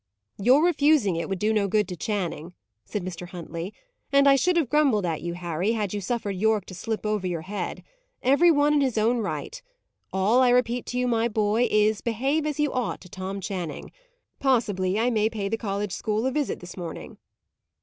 [0.39, 2.55] "Your refusing it would do no good to Channing,"
[2.85, 3.27] said Mr.
[3.27, 3.71] Huntley.
[4.11, 7.27] "And I should have grumbled at you, Harry, had you suffered Yorke to slip over
[7.27, 7.83] your head.
[8.23, 9.61] Every one in his own right.
[10.11, 13.91] All I repeat to you, my boy, is, behave as you ought to Tom Channing.
[14.39, 17.19] Possibly I may pay the college school a visit this morning."